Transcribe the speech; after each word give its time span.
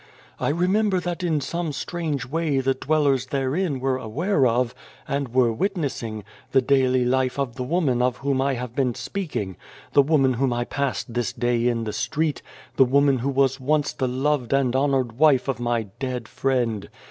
I 0.39 0.49
remember 0.49 0.99
that 0.99 1.21
in 1.21 1.33
119 1.33 1.37
The 1.37 1.45
Face 1.45 1.49
some 1.51 1.71
strange 1.73 2.25
way 2.25 2.59
the 2.59 2.73
dwellers 2.73 3.27
therein 3.27 3.79
were 3.79 3.97
aware 3.97 4.47
of, 4.47 4.73
and 5.07 5.27
were 5.31 5.53
witnessing, 5.53 6.23
the 6.53 6.61
daily 6.63 7.05
life 7.05 7.37
of 7.37 7.55
the 7.55 7.61
woman 7.61 8.01
of 8.01 8.17
whom 8.17 8.41
I 8.41 8.55
have 8.55 8.73
been 8.73 8.95
speaking, 8.95 9.57
the 9.93 10.01
woman 10.01 10.33
whom 10.33 10.51
I 10.53 10.63
passed 10.65 11.13
this 11.13 11.31
day 11.31 11.67
in 11.67 11.83
the 11.83 11.93
street, 11.93 12.41
the 12.77 12.83
woman 12.83 13.19
who 13.19 13.29
was 13.29 13.59
once 13.59 13.93
the 13.93 14.07
loved 14.07 14.53
and 14.53 14.75
honoured 14.75 15.19
wife 15.19 15.47
of 15.47 15.59
my 15.59 15.83
dead 15.99 16.27
friend. 16.27 16.89